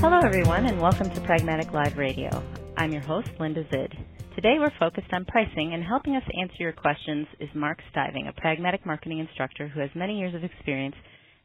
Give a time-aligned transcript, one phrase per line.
[0.00, 2.30] Hello, everyone, and welcome to Pragmatic Live Radio.
[2.76, 3.92] I'm your host, Linda Zid.
[4.36, 8.40] Today we're focused on pricing, and helping us answer your questions is Mark Stiving, a
[8.40, 10.94] pragmatic marketing instructor who has many years of experience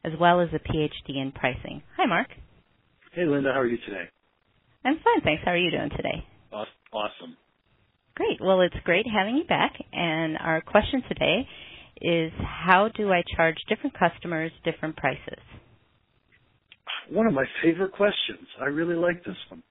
[0.04, 1.82] as well as a PhD in pricing.
[1.96, 2.28] Hi, Mark.
[3.12, 3.52] Hey, Linda.
[3.52, 4.04] How are you today?
[4.84, 5.42] I'm fine, thanks.
[5.44, 6.24] How are you doing today?
[6.52, 7.36] Awesome.
[8.14, 8.40] Great.
[8.40, 9.72] Well, it's great having you back.
[9.92, 11.48] And our question today
[12.00, 15.42] is how do I charge different customers different prices?
[17.10, 18.46] One of my favorite questions.
[18.60, 19.62] I really like this one.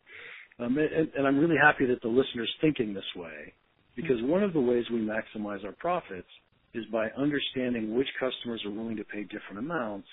[0.60, 3.54] Um, and, and I'm really happy that the listener's thinking this way
[3.96, 6.28] because one of the ways we maximize our profits
[6.74, 10.08] is by understanding which customers are willing to pay different amounts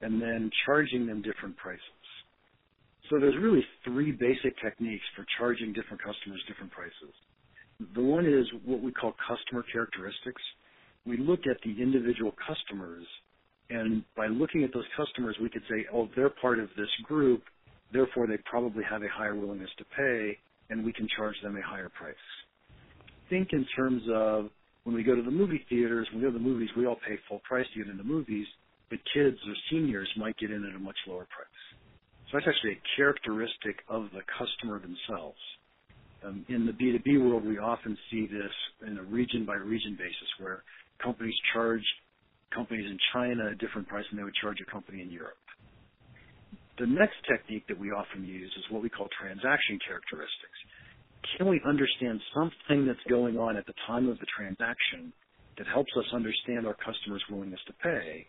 [0.00, 1.80] and then charging them different prices.
[3.10, 7.14] So there's really three basic techniques for charging different customers different prices.
[7.94, 10.42] The one is what we call customer characteristics.
[11.06, 13.04] We look at the individual customers
[13.70, 17.42] and by looking at those customers we could say, oh, they're part of this group
[17.94, 20.36] Therefore, they probably have a higher willingness to pay,
[20.68, 22.14] and we can charge them a higher price.
[23.30, 24.50] Think in terms of
[24.82, 26.98] when we go to the movie theaters, when we go to the movies, we all
[27.06, 28.46] pay full price to get into movies,
[28.90, 31.46] but kids or seniors might get in at a much lower price.
[32.30, 35.38] So that's actually a characteristic of the customer themselves.
[36.24, 40.28] Um, in the B2B world, we often see this in a region by region basis
[40.40, 40.64] where
[41.02, 41.84] companies charge
[42.54, 45.36] companies in China a different price than they would charge a company in Europe.
[46.78, 50.58] The next technique that we often use is what we call transaction characteristics.
[51.36, 55.12] Can we understand something that's going on at the time of the transaction
[55.56, 58.26] that helps us understand our customer's willingness to pay?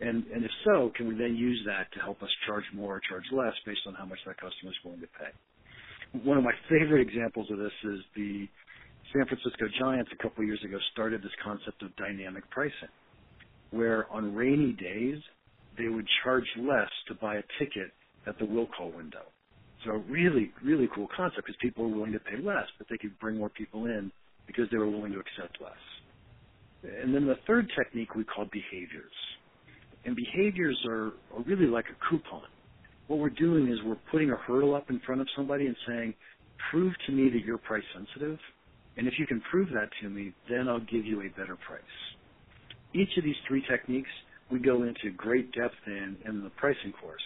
[0.00, 3.00] And, and if so, can we then use that to help us charge more or
[3.08, 5.32] charge less based on how much that customer is willing to pay?
[6.24, 8.48] One of my favorite examples of this is the
[9.12, 12.92] San Francisco Giants a couple of years ago started this concept of dynamic pricing,
[13.76, 15.18] where on rainy days,
[15.78, 17.92] they would charge less to buy a ticket
[18.26, 19.22] at the will call window.
[19.84, 23.18] So really, really cool concept because people were willing to pay less, but they could
[23.18, 24.10] bring more people in
[24.46, 25.72] because they were willing to accept less.
[27.02, 29.12] And then the third technique we call behaviors.
[30.04, 31.06] And behaviors are,
[31.36, 32.42] are really like a coupon.
[33.08, 36.14] What we're doing is we're putting a hurdle up in front of somebody and saying,
[36.70, 38.38] prove to me that you're price sensitive.
[38.96, 41.82] And if you can prove that to me, then I'll give you a better price.
[42.94, 44.10] Each of these three techniques
[44.50, 47.22] we go into great depth in in the pricing course.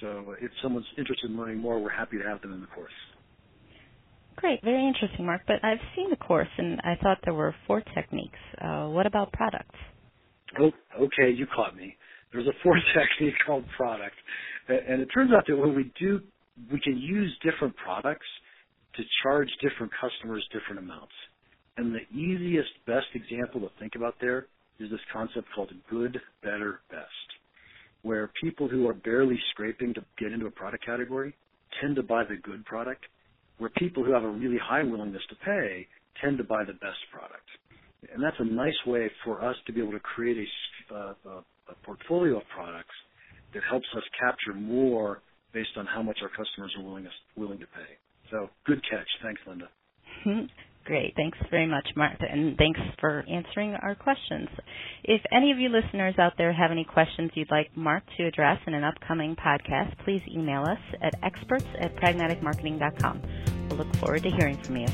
[0.00, 2.92] So if someone's interested in learning more, we're happy to have them in the course.
[4.36, 5.42] Great, very interesting, Mark.
[5.46, 8.38] But I've seen the course, and I thought there were four techniques.
[8.60, 9.76] Uh, what about products?
[10.58, 10.70] Oh,
[11.00, 11.96] okay, you caught me.
[12.32, 14.16] There's a fourth technique called product,
[14.68, 16.20] and it turns out that when we do,
[16.72, 18.26] we can use different products
[18.96, 21.12] to charge different customers different amounts.
[21.76, 24.46] And the easiest, best example to think about there
[24.80, 27.08] is this concept called good, better, best,
[28.02, 31.34] where people who are barely scraping to get into a product category
[31.80, 33.04] tend to buy the good product,
[33.58, 35.86] where people who have a really high willingness to pay
[36.22, 37.46] tend to buy the best product.
[38.12, 40.36] And that's a nice way for us to be able to create
[40.90, 42.94] a, uh, a portfolio of products
[43.54, 47.06] that helps us capture more based on how much our customers are willing,
[47.36, 47.96] willing to pay.
[48.30, 49.06] So good catch.
[49.22, 49.68] Thanks, Linda.
[50.84, 51.14] Great.
[51.16, 54.48] Thanks very much, Martha, and thanks for answering our questions.
[55.02, 58.58] If any of you listeners out there have any questions you'd like Mark to address
[58.66, 63.22] in an upcoming podcast, please email us at experts at pragmaticmarketing.com.
[63.68, 64.88] We'll look forward to hearing from you.